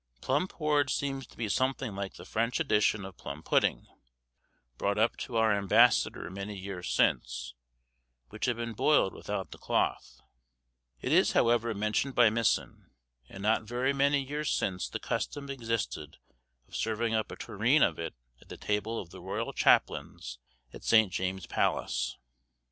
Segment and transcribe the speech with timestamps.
[0.19, 3.85] Plum porridge seems to be something like the French edition of plum pudding
[4.79, 7.53] brought up to our ambassador many years since,
[8.29, 10.19] which had been boiled without the cloth;
[11.01, 12.89] it is, however, mentioned by Misson,
[13.29, 16.17] and not very many years since the custom existed
[16.67, 20.39] of serving up a tureen of it at the table of the royal chaplains
[20.73, 21.13] at St.
[21.13, 22.17] James's Palace.